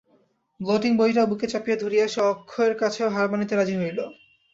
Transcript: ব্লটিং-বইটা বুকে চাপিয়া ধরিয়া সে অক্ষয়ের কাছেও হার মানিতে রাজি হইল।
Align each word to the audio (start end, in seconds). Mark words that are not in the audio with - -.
ব্লটিং-বইটা 0.59 1.23
বুকে 1.25 1.47
চাপিয়া 1.47 1.77
ধরিয়া 1.79 2.05
সে 2.07 2.19
অক্ষয়ের 2.31 2.73
কাছেও 2.81 3.07
হার 3.09 3.27
মানিতে 3.31 3.53
রাজি 3.55 3.75
হইল। 3.81 3.99